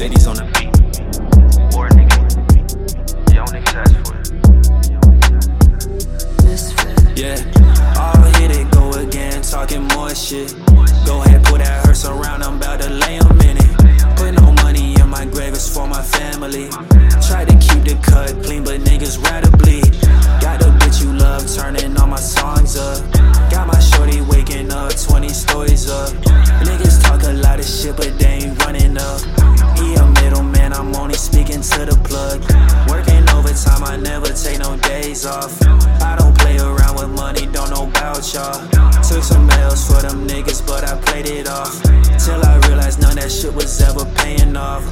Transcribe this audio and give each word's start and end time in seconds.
Mercedes 0.00 0.26
on 0.26 0.36
the 0.36 0.44
beat. 0.56 0.72
War 1.76 1.88
go 8.70 8.90
again, 8.98 9.42
talking 9.42 9.84
more 9.92 10.14
shit. 10.14 10.56
Go 11.04 11.20
ahead, 11.20 11.44
put 11.44 11.58
that 11.58 11.84
hearse 11.84 12.06
around, 12.06 12.42
I'm 12.42 12.56
about 12.56 12.80
to 12.80 12.88
lay 12.88 13.18
a 13.18 13.28
in 13.44 13.58
it. 13.60 14.16
Put 14.16 14.40
no 14.40 14.52
money 14.64 14.94
in 14.98 15.06
my 15.10 15.26
grave, 15.26 15.52
it's 15.52 15.68
for 15.68 15.86
my 15.86 16.00
family. 16.00 16.70
Try 17.28 17.44
to 17.44 17.52
keep 17.60 17.84
the 17.84 18.00
cut 18.00 18.42
clean, 18.42 18.64
but 18.64 18.80
niggas 18.80 19.22
rather 19.22 19.54
bleed. 19.58 19.84
Got 20.40 20.62
a 20.62 20.72
bitch 20.80 21.04
you 21.04 21.12
love, 21.12 21.44
turning 21.54 21.94
all 21.98 22.06
my 22.06 22.16
songs 22.16 22.78
up. 22.78 23.04
Got 23.50 23.66
my 23.66 23.78
shorty 23.78 24.22
waking 24.22 24.72
up, 24.72 24.96
20 24.96 25.28
stories 25.28 25.90
up. 25.90 26.08
Niggas 26.64 27.02
talk 27.02 27.22
a 27.24 27.34
lot 27.34 27.58
of 27.58 27.66
shit, 27.66 27.94
but 27.98 28.19
off. 35.30 35.62
I 36.02 36.16
don't 36.18 36.36
play 36.38 36.58
around 36.58 36.96
with 36.96 37.10
money, 37.10 37.46
don't 37.46 37.70
know 37.70 37.88
about 37.88 38.22
y'all. 38.34 38.60
Took 39.08 39.22
some 39.22 39.48
L's 39.50 39.86
for 39.86 40.02
them 40.02 40.26
niggas, 40.26 40.66
but 40.66 40.84
I 40.84 41.00
played 41.00 41.26
it 41.26 41.48
off. 41.48 41.80
Till 42.24 42.44
I 42.44 42.60
realized 42.68 43.00
none 43.00 43.16
that 43.16 43.30
shit 43.30 43.54
was 43.54 43.80
ever 43.80 44.04
paying 44.16 44.56
off. 44.56 44.84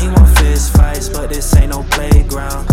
He 0.00 0.08
want 0.08 0.28
fist 0.38 0.72
fights, 0.76 1.08
but 1.08 1.28
this 1.28 1.54
ain't 1.56 1.70
no 1.70 1.82
playground. 1.90 2.71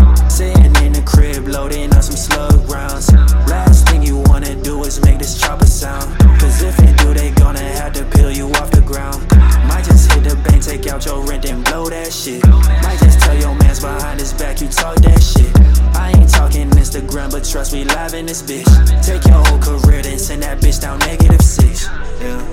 Instagram, 17.20 17.32
but 17.32 17.50
trust 17.50 17.74
me, 17.74 17.84
live 17.84 18.14
in 18.14 18.26
this 18.26 18.42
bitch. 18.42 19.06
Take 19.06 19.26
your 19.26 19.44
whole 19.46 19.60
career, 19.60 20.02
then 20.02 20.20
send 20.20 20.44
that 20.44 20.60
bitch 20.60 20.82
down 20.82 21.00
negative 21.00 21.42
six. 21.42 21.88
Yeah. 22.22 22.46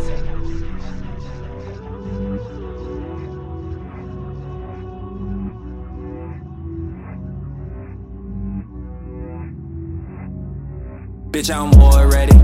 Bitch, 11.30 11.54
I'm 11.54 11.72
already. 11.80 12.35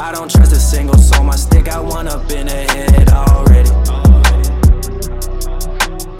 I 0.00 0.12
don't 0.12 0.30
trust 0.30 0.52
a 0.52 0.58
single 0.58 0.96
soul, 0.96 1.24
my 1.24 1.36
stick 1.36 1.66
got 1.66 1.84
one 1.84 2.08
up 2.08 2.30
in 2.30 2.48
a 2.48 2.72
head 2.72 3.10
already. 3.10 3.68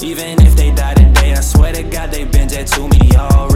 Even 0.05 0.39
if 0.43 0.55
they 0.55 0.71
die 0.75 0.93
today, 0.93 1.33
I 1.33 1.41
swear 1.41 1.73
to 1.73 1.83
God, 1.85 2.11
they've 2.11 2.31
been 2.31 2.47
dead 2.47 2.67
to 2.67 2.89
me 2.89 3.11
already. 3.17 3.50